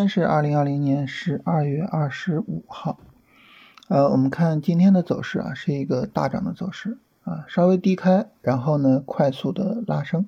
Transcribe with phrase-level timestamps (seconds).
[0.00, 2.98] 天是二零二零年十二月二十五号，
[3.88, 10.26] 呃，我们看今天的走势啊，是一个大涨的走势啊，稍微低开，然后呢快速的拉升。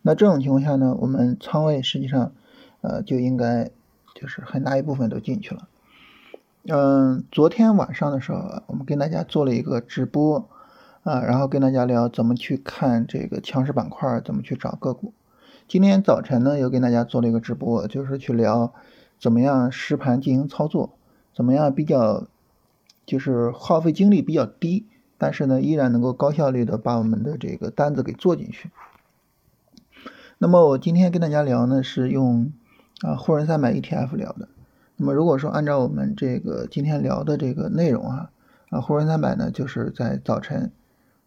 [0.00, 2.32] 那这种情况下呢，我们仓位实际上
[2.80, 3.70] 呃就应该
[4.14, 5.68] 就是很大一部分都进去了。
[6.66, 10.48] 嗯，昨天晚上的时候，我们跟大家做了一个直播
[11.02, 15.12] 啊，然后跟大家聊怎么去看这个强势板块，怎么去找个股。
[15.68, 18.72] 今天早晨呢，又跟大家做了一个直播，就是去聊
[19.18, 20.96] 怎么样实盘进行操作，
[21.34, 22.28] 怎么样比较
[23.04, 24.86] 就是耗费精力比较低，
[25.18, 28.70] 但是呢依然能够高效率的把我们的这个单子给做进去。
[30.38, 32.52] 那么我今天跟大家聊呢是用
[33.00, 34.48] 啊沪深三百 ETF 聊的。
[34.94, 38.30] 那么如果说按照我们这个今天聊的这个内容啊
[38.70, 40.70] 啊沪深三百呢就是在早晨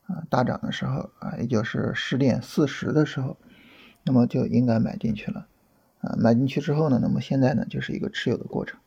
[0.07, 3.35] 啊大涨的时候啊，也就是十点四十的时候。
[4.09, 5.45] 那么就应该买进去了，
[6.01, 8.79] 啊，买进去之后呢，那么现在呢就是一个持有的过程。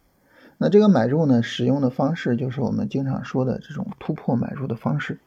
[0.58, 5.20] 那这个买入呢，使用的方式就是我们经常说的这种突破买入的方式，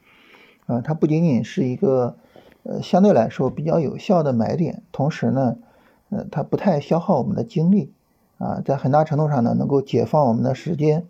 [0.66, 2.18] 啊，它不仅仅是一个
[2.64, 5.56] 呃相对来说比较有效的买点，同时呢，
[6.10, 7.94] 呃，它不太消耗我们的精力，
[8.38, 11.08] 啊，在很大程度上呢能够解放我们的时间，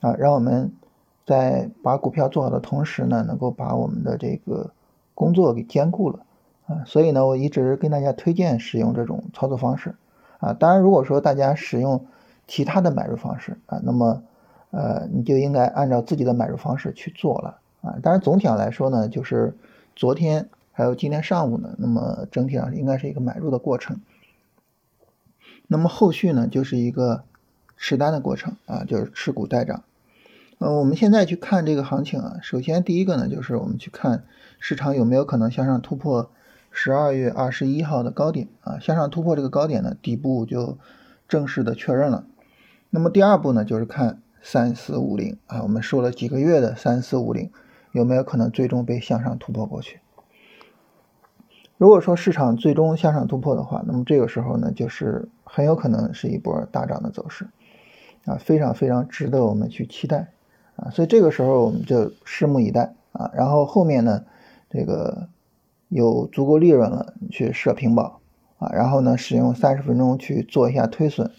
[0.00, 0.72] 啊，让我们
[1.24, 4.72] 在把股票做好的同时呢，能够把我们的这个
[5.14, 6.26] 工作给兼顾了。
[6.66, 9.94] 啊，所以呢，我一直跟大家推荐使用这种操作方式，
[10.38, 12.06] 啊，当然如果说大家使用
[12.46, 14.22] 其他的买入方式啊，那么
[14.70, 19.54] 呃，你就应该按照自己的买入方式去做了，啊，当然总体上来说呢，就是
[19.94, 24.00] 昨天还有今天上午呢，那么整体上应该是一个买入的过程，
[25.66, 27.24] 那么后续呢就是一个
[27.76, 29.84] 持单的过程啊，就是持股待涨，
[30.56, 34.24] 呃，我们现在去看这个行情啊，首先第一个呢就是我们去看
[34.58, 36.30] 市场有没有可能向上突破。
[36.76, 40.76] 十二月二十一号的高点啊，向上突破这个高点呢，底部就
[41.28, 42.26] 正式的确认了。
[42.90, 47.52] 那么第二步呢，就是看三四五零啊，我们说了几个月的三四五零
[47.92, 50.00] 有没有可能最终被向上突破过去？
[51.78, 57.46] 如果说市场最终向上突破的话，那么这个时候呢，就是很有可能是一波大涨的走势
[58.24, 60.32] 啊，非常非常值得我们去期待
[60.74, 60.90] 啊。
[60.90, 63.30] 所以这个时候我们就拭目以待啊。
[63.32, 64.24] 然后后面呢，
[64.68, 65.28] 这个。
[65.88, 68.20] 有足够利润了，你去设平保
[68.58, 71.30] 啊，然后呢，使用三十分钟去做一下推损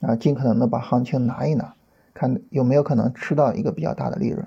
[0.00, 1.74] 啊，尽可能的把行情拿一拿，
[2.12, 4.46] 看有没有可能吃到一个比较大的利润。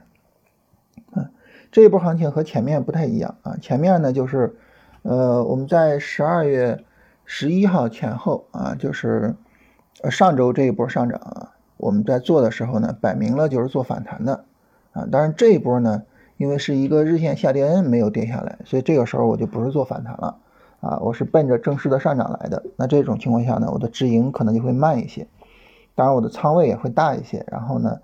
[1.15, 1.29] 嗯，
[1.71, 4.57] 这一波行情和前面不太一样啊，前面呢就是，
[5.01, 6.83] 呃，我们在十二月
[7.25, 9.35] 十一号前后啊，就是
[10.11, 14.45] 上周这一波上涨啊，我们在做的时候呢，摆明了就是做反弹的
[14.91, 16.03] 啊，当然这一波呢。
[16.37, 20.37] 因为是一个日线下跌 N 没有跌下来，所以这个时候我就不是做反弹了
[20.79, 22.63] 啊，我是奔着正式的上涨来的。
[22.75, 25.27] 那这种情况下呢，我的止盈可能就会慢一些，
[25.95, 27.43] 当然我的仓位也会大一些。
[27.49, 27.99] 然后呢，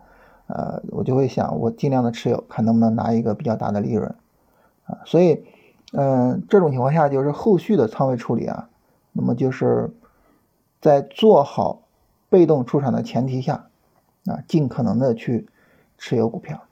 [0.48, 4.16] 呃，我就会想，我尽量的持有，看能不能拿一个比较大的利润
[4.86, 4.98] 啊。
[5.06, 5.44] 所以，
[5.94, 8.68] 嗯，这种情况下就是后续的仓位处理啊，
[9.12, 9.92] 那么就是
[10.82, 11.84] 在做好
[12.30, 13.68] 被动出场的前提下
[14.26, 15.48] 啊，尽可能的去
[16.00, 16.64] 持有股票。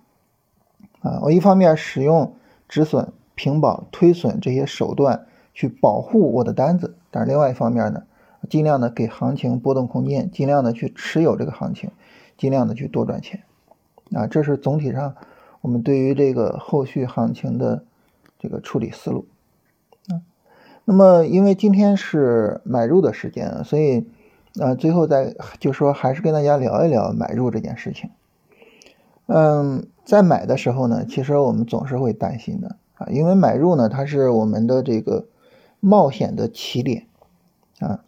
[1.02, 2.36] 啊，我一方面使用
[2.70, 8.04] 止损、平保、推损这些手段去保护我的单子，但是另外一方面呢，
[8.50, 11.90] 尽量的给行情波动空间，尽量的去持有这个行情，
[12.38, 13.42] 尽量的去多赚钱。
[14.14, 15.16] 啊，这是总体上
[15.62, 17.84] 我们对于这个后续行情的
[18.38, 19.26] 这个处理思路。
[20.10, 20.22] 啊，
[20.86, 24.06] 那么因为今天是买入的时间，所以
[24.60, 28.12] 啊，最后再就说还是跟大家聊一聊买入这件事情。
[29.26, 29.88] 嗯。
[30.12, 35.28] 在买的时候呢，其实我们总是会担心的啊，因为买入呢，它是我们的这个
[35.80, 37.08] 冒险的起点
[37.80, 38.04] 啊，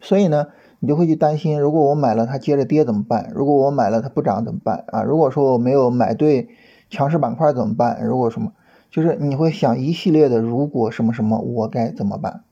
[0.00, 0.46] 所以呢，
[0.78, 3.30] 你就会去担心，如果我买了它接着跌怎么办？
[3.34, 5.02] 如果我买了它不涨怎么办啊？
[5.02, 6.48] 如果说我没有买对
[6.88, 8.02] 强势板块怎么办？
[8.02, 8.54] 如果什么，
[8.88, 12.44] 就是你会想一系列的如果什么什么，我该怎么办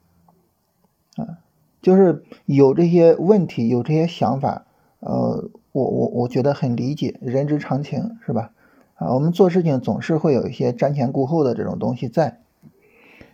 [1.17, 1.41] 啊？
[1.81, 4.67] 就是有这些问题，有这些想法，
[5.01, 5.49] 呃。
[5.75, 8.53] 我我我觉得很理解，人之常情，是吧？
[8.95, 12.39] 啊，我们做事情总是会有一些瞻前顾后的这种东西在。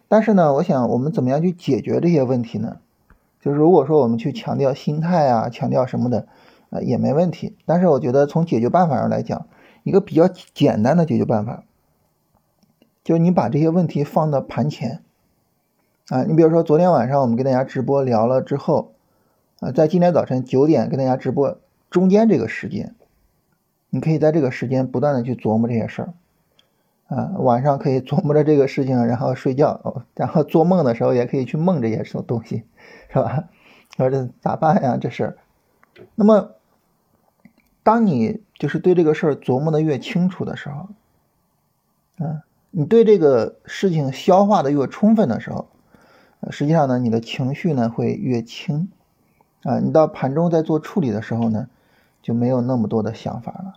[0.09, 2.79] 但是呢，我想我们怎么样去解决这些问题呢？
[3.43, 6.29] 就是如果说我们去强调心态啊，强调什么的，
[6.71, 7.59] 啊，也没问题。
[7.67, 9.47] 但是我觉得从解决办法上来讲，
[9.83, 11.65] 一个比较简单的解决办法，
[13.05, 15.03] 就是你把这些问题放到盘前。
[16.09, 18.93] 啊，你比如说昨天晚上我们跟大家直播聊了之后，
[19.61, 21.59] 啊，在今天早晨九点跟大家直播。
[21.91, 22.95] 中间这个时间，
[23.91, 26.15] 你可以在这个时间不断的去琢磨这些事儿，
[27.09, 32.63] 啊，晚上可以琢磨着这个事情，然后睡觉，然后做梦的时候也可以去梦这些什么东西，
[33.09, 33.49] 是吧？
[33.97, 34.97] 说这咋办呀？
[34.97, 35.37] 这事儿，
[36.15, 36.53] 那么，
[37.83, 40.89] 当你就是对这个事儿琢磨的越清楚的时候，
[42.19, 42.41] 嗯，
[42.71, 45.69] 你对这个事情消化的越充分的时候，
[46.51, 48.89] 实际上呢，你的情绪呢会越轻，
[49.65, 51.69] 啊，你到盘中在做处理的时候呢，
[52.23, 53.75] 就没有那么多的想法了。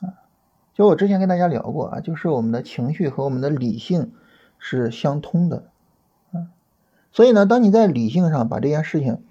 [0.00, 0.14] 啊
[0.74, 4.12] 就我之前跟大家聊过啊，就是我们的情绪和我们的理性
[4.58, 5.70] 是相通的，
[6.32, 6.48] 啊，
[7.12, 9.22] 所以呢，当你在理性上把这件事情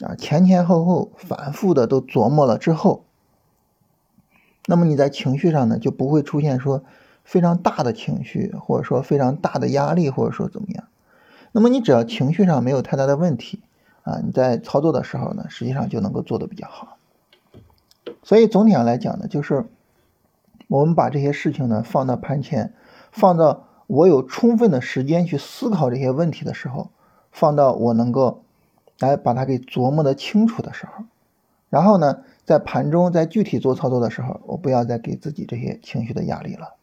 [0.00, 3.04] 啊前前后后反复的都琢磨了之后，
[4.66, 6.84] 那么你在情绪上呢就不会出现说
[7.24, 10.84] 非常大的情绪，或者说非常大的压力，或者说怎么样。
[11.52, 13.62] 那么你只要情绪上没有太大的问题
[14.02, 16.98] 啊，你在操作的时候呢，实际上就能够做得比较好。
[18.22, 19.66] 所以总体上来讲呢，就是。
[20.68, 22.72] 我们把这些事情呢放到盘前，
[23.10, 26.88] 放到我有充分的时间去思考这些问题的时候，
[27.30, 28.42] 放到我能够
[28.98, 31.04] 来把它给琢磨的清楚的时候，
[31.68, 36.76] 然后呢，在盘中在具体做操作的时候，我不要再给自己这些情绪的压力了。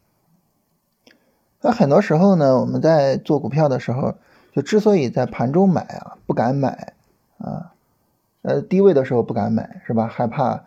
[1.61, 4.13] 那很多时候呢，我们在做股票的时候，
[4.51, 6.93] 就之所以在盘中买啊，不敢买
[7.39, 7.73] 啊，
[8.43, 10.05] 呃，低位的时候不敢买，是吧？
[10.05, 10.65] 害怕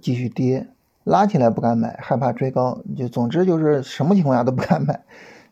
[0.00, 0.68] 继续跌。
[1.02, 5.02] 拉起来不敢买，害怕追高，就总之就是什么情况下都不敢买。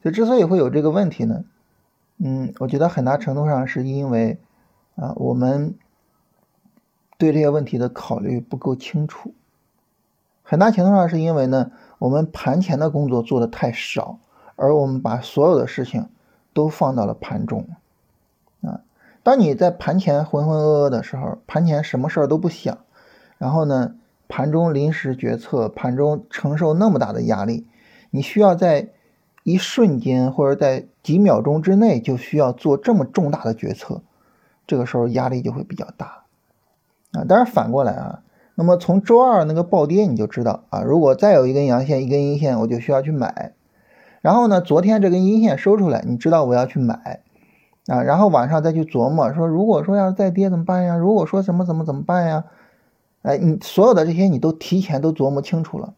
[0.05, 1.43] 就之所以会有这个问题呢，
[2.19, 4.39] 嗯，我觉得很大程度上是因为
[4.95, 5.75] 啊，我们
[7.17, 9.33] 对这些问题的考虑不够清楚。
[10.43, 14.19] 很大程度上是因为呢，我们盘前的工作做的太少，
[14.55, 16.11] 而我们把所有的事情
[16.53, 17.67] 都放到了盘中。
[18.61, 18.83] 啊，
[19.23, 22.79] 当你在盘前浑浑噩噩的时候，盘前什么事儿都不想，
[23.39, 23.95] 然后呢？
[24.29, 27.67] 盘中临时决策，盘中承受那么大的压力，
[28.11, 28.91] 你需要在
[29.43, 34.03] 一瞬间或者在几秒钟之内就需要做这么重大的决策，
[34.67, 36.25] 这个时候压力就会比较大
[37.13, 37.25] 啊。
[37.25, 38.21] 当然反过来啊，
[38.55, 43.55] 那么从周二那个暴跌你就知道啊，如果再有一根阳线一根阴线，我就需要去买。
[44.21, 47.23] 然后呢，昨天这根阴线收出来，你知道我要去买
[47.87, 48.03] 啊。
[48.03, 50.97] 然后晚上再去琢磨说，如果说要是再跌怎么办呀？
[50.97, 52.45] 如果说什么怎么怎么办呀？
[53.23, 55.95] 哎，你所有的这些你都提前都琢磨清楚了，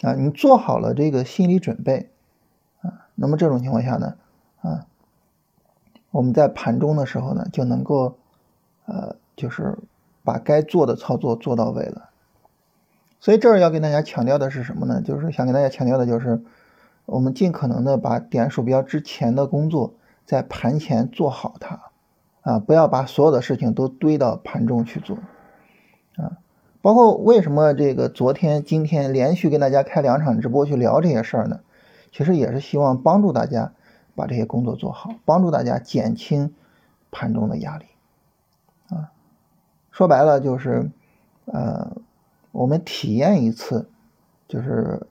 [0.00, 2.10] 啊，你做好了这个心理准备，
[2.80, 4.16] 啊，那么这种情况下呢，
[4.62, 4.86] 啊，
[6.10, 8.16] 我们在盘中的时候呢，就能够，
[8.86, 9.76] 呃，就是
[10.24, 12.08] 把该做的操作做到位了。
[13.20, 15.02] 所以这儿要跟大家强调的是什么呢？
[15.02, 16.42] 就是想跟大家强调的就是，
[17.04, 19.94] 我们尽可能的把点鼠标之前的工作
[20.24, 21.80] 在盘前做好它，
[22.40, 25.18] 啊，不要把所有的事情都堆到盘中去做，
[26.86, 31.58] 包括为什么这个昨天、今天连续跟大家开两场直播去聊这些事儿呢？
[32.12, 33.72] 其实也是希望帮助大家
[34.14, 36.54] 把这些工作做好，帮助大家减轻
[37.10, 37.86] 盘中的压力。
[38.90, 39.10] 啊，
[39.90, 40.88] 说白了就是，
[41.46, 41.96] 呃，
[42.52, 43.88] 我们体验一次，
[44.46, 45.08] 就是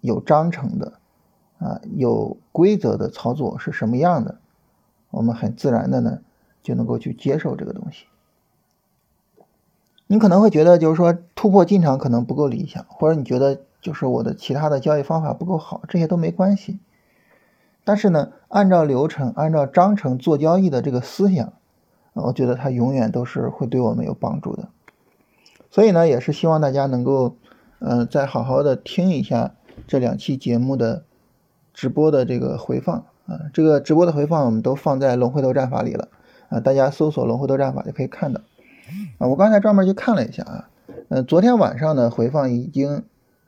[0.00, 0.94] 有章程的，
[1.58, 4.38] 啊，有规则的操作是什么样的，
[5.10, 6.20] 我们很自然的呢
[6.62, 8.06] 就能够去接受这个东西。
[10.12, 16.80] 你可能会觉得，就是说突破进场可能不够理想，或者你觉得就是我的其他的交易方法不够好，这些都没关系。
[17.84, 21.52] 但是呢，按照流程、按照章程做交易的这个思想，
[22.14, 24.66] 我觉得它永远都是会对我们有帮助的。
[25.70, 27.36] 所以呢，也是希望大家能够，
[27.78, 29.54] 嗯，再好好的听一下
[29.86, 31.04] 这两期节目的
[31.72, 36.08] 直播的这个回放啊，这个直播的回放我们都放在龙回头战法里了
[36.48, 38.40] 啊，大家搜索龙回头战法就可以看到。
[39.18, 40.70] 啊，我刚才专门去看了一下啊，
[41.08, 43.04] 呃，昨天晚上的回放已经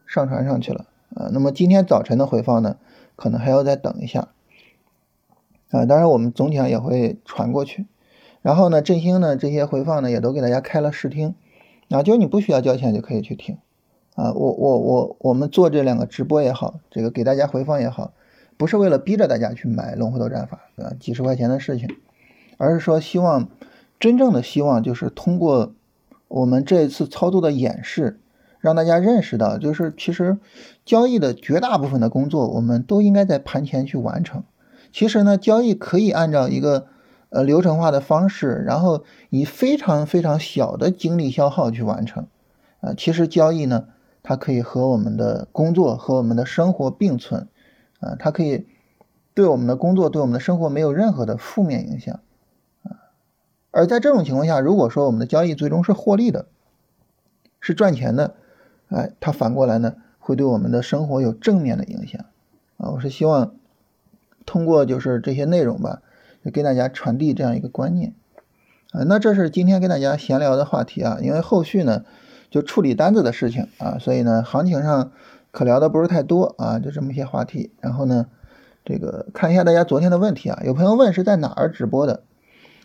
[0.06, 2.76] 上传上去了啊，那么今天早晨的回放呢，
[3.16, 4.28] 可能还要再等一下。
[5.70, 7.86] 啊，当然我们总体上也会传过去，
[8.42, 11.34] 然后呢，振兴呢这些回放呢也都给大家开了试听，
[11.88, 13.56] 啊，就是你不需要交钱就可以去听。
[14.14, 18.12] 啊，我我我我们做这两个直播也好，这个给大家回放也好，
[18.58, 21.88] 不是为了逼着大家去买龙回头战法啊，几十块钱的事情，
[22.58, 23.48] 而是说希望。
[24.02, 25.74] 真正的希望就是通过
[26.26, 28.18] 我们这一次操作的演示，
[28.58, 30.38] 让大家认识到，就是其实
[30.84, 34.42] 交易的绝大部分的工作，我们都应该在盘前去完成。
[34.92, 36.88] 其实呢，交易可以按照一个
[37.30, 42.26] 呃流程化的方式，然后以非常非常小的精力消耗去完成。
[42.80, 43.84] 啊，其实交易呢，
[44.24, 47.46] 它可以和我们的工作和我们的生活并存，
[48.00, 48.66] 啊，它可以
[49.32, 52.18] 对我们的工作对我们的生活没有任何的负面影响。
[53.72, 56.46] 而在这种情况下，如果说我们的交易最终是获利的，
[57.60, 58.34] 是赚钱的，
[58.88, 62.24] 哎，它反过来呢，会对我们的生活有正面的影响
[62.76, 62.90] 啊！
[62.90, 63.54] 我是希望
[64.44, 66.02] 通过就是这些内容吧，
[66.52, 68.14] 给大家传递这样一个观念
[68.92, 72.04] 啊，那这是今天跟大家闲聊的话题啊，因为后续呢
[72.50, 75.12] 就处理单子的事情啊，所以呢行情上
[75.50, 77.70] 可聊的不是太多啊，就这么一些话题。
[77.80, 78.26] 然后呢，
[78.84, 82.22] 这个看一下大家昨天的问题啊，有朋友问是在哪儿直播的？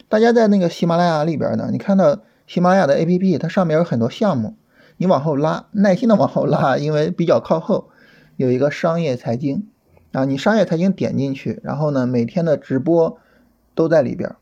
[0.10, 4.56] 大家在那个喜马拉雅里边呢，你看到喜马拉雅的 APP，它上面有很多项目，
[4.98, 7.90] 你往后拉，耐心的往后拉，因为比较靠后
[8.38, 9.68] 有一个商业财经
[10.14, 13.18] 啊，你商业财经点进去，然后呢每天的直播
[13.76, 14.36] 都在里边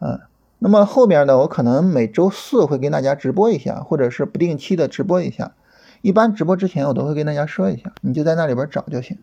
[0.00, 0.28] 啊。
[0.58, 5.54] 那么后边呢，我可能每周四会跟大家直播一下，或者是不定期的直播一下。
[6.00, 9.18] 一般直播之前我都会跟大家说一下，你就在那里边找就行。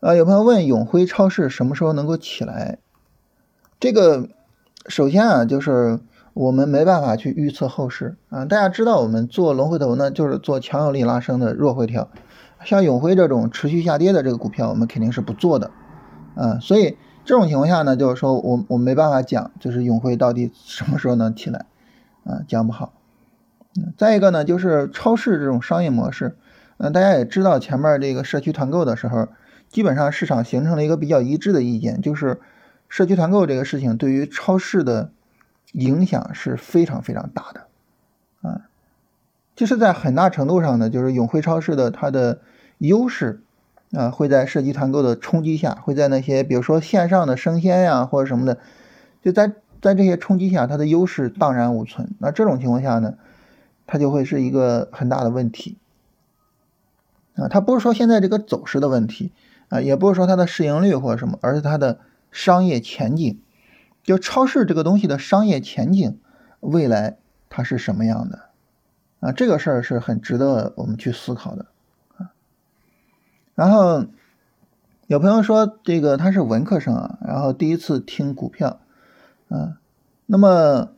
[0.00, 2.78] 啊，有朋友问永辉超市什么时候能够起来？
[3.84, 4.30] 这个
[4.88, 6.00] 首先啊，就是
[6.32, 8.46] 我们没办法去预测后市啊。
[8.46, 12.08] 大家知道，我们做龙回头呢，就是做强有力拉升的弱回调。
[12.64, 15.70] 像永辉这种持续下跌的这个股票，我们肯定是不做的
[16.34, 16.58] 啊。
[16.62, 21.66] 所以这种情况下呢，就是说我我没办法讲，就是永辉到底什么时候能起来
[22.24, 22.94] 啊，讲不好。
[23.98, 26.38] 再一个呢，就是超市这种商业模式，
[26.78, 29.28] 嗯，大家也知道，前面这个社区团购的时候，
[29.68, 32.40] 基本上市场形成了一个比较一致的意见，就是。
[32.88, 35.10] 社区团购这个事情对于超市的
[35.72, 37.66] 影响是非常非常大的，
[38.48, 38.68] 啊，
[39.56, 42.38] 就是在很大程度上呢，就是永辉超市的它的
[42.78, 43.42] 优势
[43.90, 48.58] 啊，会在社区团购的冲击下，会在那些比如说线上的生鲜呀或者什么的，
[49.20, 52.14] 就在在这些冲击下，它的优势荡然无存。
[52.20, 53.14] 那这种情况下呢，
[53.88, 55.76] 它就会是一个很大的问题
[57.34, 57.48] 啊。
[57.48, 59.32] 它不是说现在这个走势的问题
[59.70, 61.98] 啊，也不是说它的市盈率或者什么，而是它的。
[62.34, 63.40] 商业前景，
[64.02, 66.18] 就超市这个东西的商业前景，
[66.58, 67.16] 未来
[67.48, 68.46] 它是什么样的
[69.20, 69.30] 啊？
[69.30, 71.66] 这个事儿是很值得我们去思考的
[72.16, 72.32] 啊。
[73.54, 74.06] 然后
[75.06, 78.80] 有朋友说这个他是文科生啊，然后第一次听股票
[79.48, 79.78] 啊，
[80.26, 80.90] 那么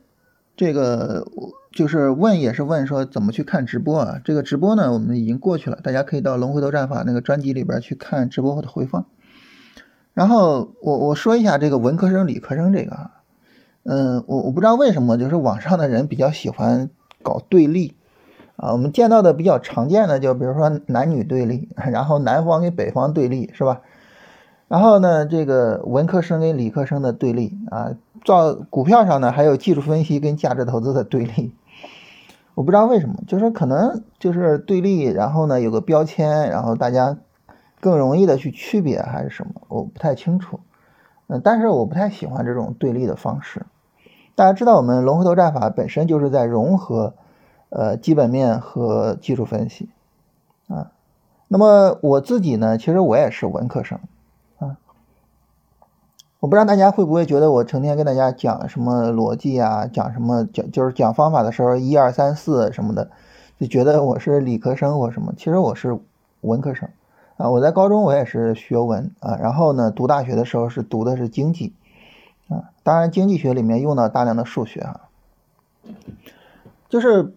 [0.55, 1.27] 这个
[1.71, 4.19] 就是问也是问说怎么去看直播啊？
[4.25, 9.05] 这个直播呢我们已经过去了，大家可以到龙回头战法那个专辑里边去看直播后的回放。
[10.17, 13.11] 然后我我说一下这个文科生理科生这个啊，
[13.83, 16.89] 嗯，我我不知道为什么就是网上的人比较喜欢
[17.21, 17.93] 搞对立
[18.55, 23.81] 啊，我们见到的比较常见的就比如说男女对立， 然后南方跟北方对立是吧？
[24.67, 27.91] 然后呢，这个文科生跟理科生的对立啊，
[28.23, 31.53] 照股票上呢还有技术分析跟价值投资的对立，
[32.55, 37.17] 我不知道为什么，就是可能就是对立，然后呢有个标签，然后大家。
[37.79, 39.61] 更容易的去区别还是什么？
[39.67, 40.59] 我不太清楚，
[41.27, 43.65] 嗯，但是我不太喜欢这种对立的方式。
[44.35, 47.13] 大家知道，我们龙回头战法本身就是在融合，
[47.69, 49.89] 呃，基本面和技术分析，
[50.67, 50.91] 啊，
[51.47, 53.99] 那么我自己呢，其实我也是文科生，
[54.59, 54.77] 啊，
[56.39, 63.09] 我不知道大家会不会觉得我成天跟大家讲什么逻辑啊，讲什么讲就是讲方法的时候一二三四什么的，
[63.59, 65.99] 就觉得我是理科生或什么，其实我是
[66.41, 66.87] 文科生。
[67.37, 71.71] 啊，我在高中我也是学文啊，然后呢，读大学的时候是读的是经济，
[72.49, 75.01] 啊，当然经济学里面用到大量的数学啊，
[76.89, 77.31] 就是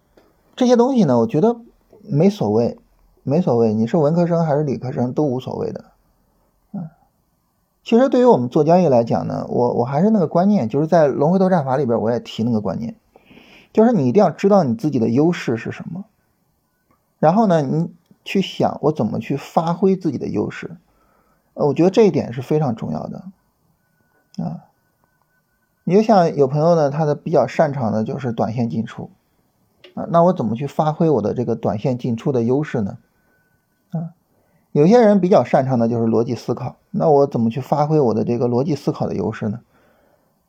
[0.56, 1.60] 这些东西呢，我觉得
[2.00, 2.78] 没所谓，
[3.22, 5.84] 没所谓，你是文科生还是理科生都无所谓的，
[6.72, 6.96] 啊，
[7.84, 12.96] 其实对于我们做交易来讲呢，我我还是那个观念，就是在龙回头战法里边我也提那个观念，
[13.74, 16.06] 就是你一定要知道你自己的优势是什么，
[17.18, 17.92] 然后呢，你。
[18.24, 20.76] 去想我怎么去发挥自己的优势，
[21.54, 23.24] 呃，我觉得这一点是非常重要的，
[24.42, 24.64] 啊，
[25.84, 29.10] 你就像有朋友呢，他的比较擅长的就是短线进出，
[29.94, 32.98] 啊，那我怎么去发挥我的这个短线进出的优势呢？
[33.92, 34.10] 啊，
[34.72, 39.60] 有些人比较擅长的就是逻辑思考，那我怎么去发挥我的这个逻辑思考的优势呢？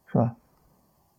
[0.05, 0.35] 是吧？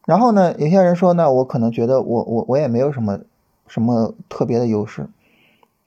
[0.04, 3.20] 然后呢，有些人说，那我可能觉得我我我也没有什么
[3.66, 5.08] 什么特别的优势。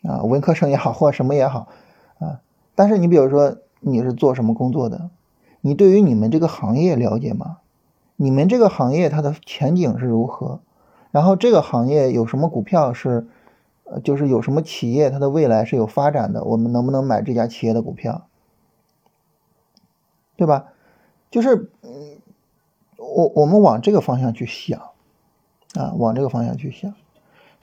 [0.07, 1.67] 啊，文科生也好，或者什么也好，
[2.19, 2.41] 啊，
[2.75, 5.09] 但是你比如说你是做什么工作的，
[5.61, 7.57] 你对于你们这个行业了解吗？
[8.15, 10.59] 你们这个行业它的前景是如何？
[11.11, 13.27] 然后这个行业有什么股票是，
[13.83, 18.27] 呃，就是有什么企业它的未来是有发展的，我们能不能买这家企业的股票？
[20.37, 20.67] 对吧？
[21.31, 22.17] 就是，嗯，
[22.97, 24.79] 我我们往这个方向去想，
[25.73, 26.93] 啊，往这个方向去想。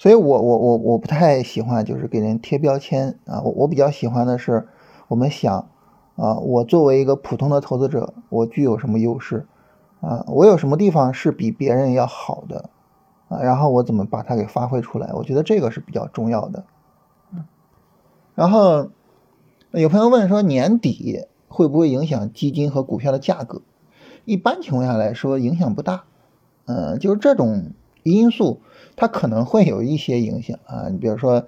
[0.03, 4.67] 所以，我我我我不太喜欢就是给人贴标签啊，我我比较喜欢的是，
[5.07, 5.69] 我们想
[6.17, 9.47] 啊，我作为一个普通的投资者，我具有什么优势
[10.01, 10.25] 啊？
[10.27, 12.71] 我有什么地方是比别人要好的
[13.29, 13.39] 啊？
[13.43, 15.13] 然后我怎么把它给发挥出来？
[15.15, 16.65] 我觉得这个是比较重要的。
[18.35, 18.89] 然后
[19.71, 23.63] 有朋友问说，年底会不会影响基金和股票的价格？
[24.25, 26.03] 一般情况下来说，影响不大
[26.65, 27.71] 嗯，就是这种
[28.03, 28.61] 因素，
[28.97, 30.89] 它可能会有一些影响啊。
[30.91, 31.47] 你比如说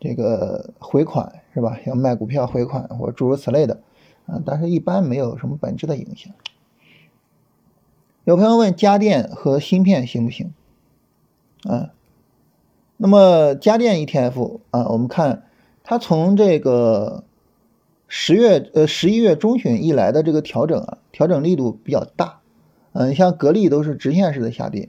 [0.00, 1.78] 这个回款是吧？
[1.86, 3.80] 要卖股票回款或诸如此类的
[4.26, 6.32] 啊，但是一般没有什么本质的影响。
[8.24, 10.52] 有朋友问家电和芯片行不行？
[11.64, 11.92] 啊，
[12.96, 15.44] 那么家电 ETF 啊，我们看
[15.84, 17.24] 它从这个
[18.08, 22.40] 十月呃十一月中旬以来的这个调整啊，调整力度比较大。
[22.92, 24.88] 嗯，像格力都是直线式的下跌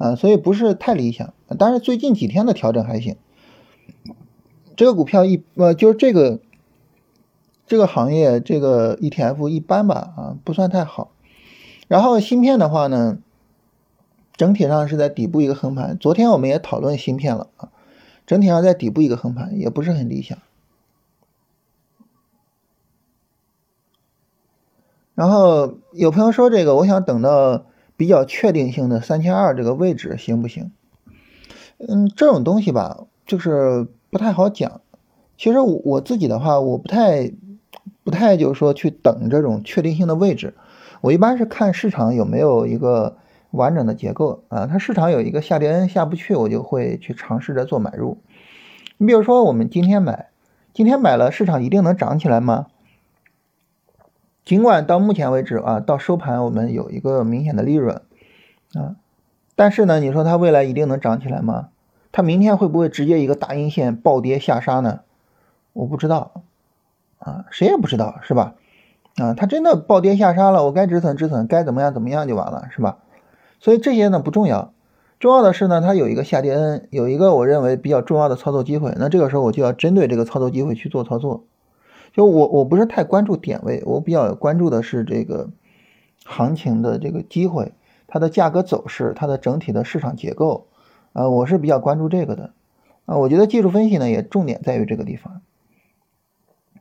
[0.00, 1.34] 啊，所以不是太理想。
[1.58, 3.16] 但是最近几天的调整还行。
[4.74, 6.40] 这个股票一呃就是这个
[7.66, 11.12] 这个行业这个 ETF 一般吧啊，不算太好。
[11.86, 13.18] 然后芯片的话呢，
[14.32, 15.98] 整体上是在底部一个横盘。
[15.98, 17.68] 昨天我们也讨论芯片了啊，
[18.26, 20.38] 整体上在底部一个横盘，也不是很理想。
[25.14, 27.66] 然后有朋友说这个，我想等到
[28.00, 30.70] 比较确定性的三千二这个位置行不行？
[31.76, 34.80] 嗯，这种东西吧，就是不太好讲。
[35.36, 37.30] 其实我自己的话，我不太
[38.02, 40.54] 不太就是说去等这种确定性的位置。
[41.02, 43.18] 我一般是看市场有没有一个
[43.50, 48.16] 完整的结构啊，它市场有一个下跌 N 下不去，我就会去尝试着做买入。
[48.96, 50.30] 你比如说我们今天买，
[50.72, 52.68] 今天买了，市场一定能涨起来吗？
[54.50, 58.02] 尽管到目前为止啊，到收盘我们有一个明显的利润
[58.74, 58.96] 啊，
[59.54, 61.68] 但是呢，你说它未来一定能涨起来吗？
[62.10, 65.02] 它明天会不会直接一个大阴线暴跌下杀呢？
[65.72, 66.32] 我不知道
[67.20, 68.56] 啊，谁也不知道是吧？
[69.18, 72.98] 啊，它真的暴跌下杀了，我该止损止损，该怎么样怎么样就完了，是吧？
[73.60, 74.72] 所以这些呢不重要，
[75.20, 81.44] 重要的是呢，它有一个下跌 N，有一个我认为比较重要的操作机会，那这个时候我就要针对这个操作机会去做操作。
[82.12, 85.50] 就我我不是太关注点位，我比较关注的是这个
[86.24, 87.72] 行情的这个机会，
[88.06, 90.66] 它的价格走势，它的整体的市场结构，
[91.12, 92.50] 啊，我是比较关注这个的，
[93.06, 95.40] 啊，我觉得技术分析呢也重点在于这个地方。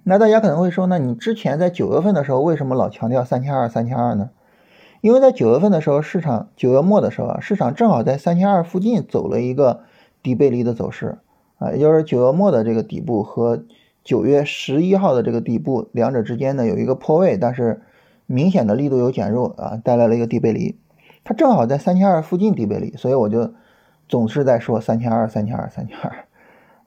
[0.03, 4.31] 那大家可能会说，那你之前在九月份的时候为什么老强调三千二三千二呢？
[5.01, 9.81] 因为在九月份的时候，市场九月末的时候啊，市场正好在三千二附近走了一个
[10.23, 11.19] 底背离的走势
[11.57, 13.63] 啊，也就是九月末的这个底部和
[14.03, 17.81] 九月十一号的这个底部两者之间呢有一个破位，但是
[18.25, 20.77] 明显的力度有减弱啊，带来了一个底背离，
[21.23, 23.53] 它正好在三千二附近底背离，所以我就
[24.07, 26.25] 总是在说三千二三千二三千二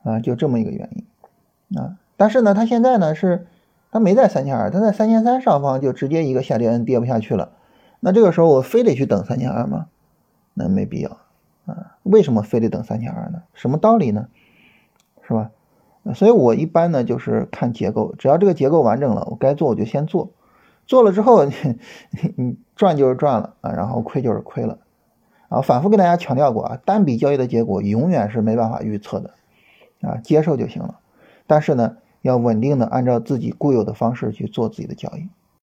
[0.03, 1.97] 啊，就这么一个原因啊。
[2.17, 3.47] 但是呢，它现在呢是，
[3.91, 7.53] 它没在三千二，它在三千三上方就直接一个下跌 N 跌不下去了。
[7.99, 9.87] 那这个时候我非得去等三千二吗？
[10.53, 11.17] 那没必要
[11.65, 11.97] 啊。
[12.03, 13.43] 为什么非得等三千二呢？
[13.53, 14.27] 什么道理呢？
[15.27, 15.51] 是吧？
[16.15, 20.31] 所以我一般呢就是看结构，只要这个结构完整了，我该做我就先做，
[20.85, 21.53] 做了之后 你
[22.35, 24.79] 你赚就是赚了啊，然后亏就是亏了。
[25.49, 29.31] 啊，反复跟大家强调过啊，单笔交易的结果永远是没办法预测的
[30.01, 30.99] 啊，接受就行了。
[31.47, 31.97] 但是呢。
[32.23, 35.27] 要稳定的按照自己固有的方式去做自己的交易。